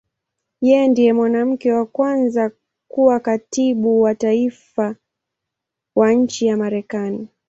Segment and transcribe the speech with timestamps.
[0.67, 2.43] Yeye ndiye mwanamke wa kwanza
[2.91, 4.95] kuwa Katibu wa Taifa
[5.95, 7.27] wa nchi ya Marekani.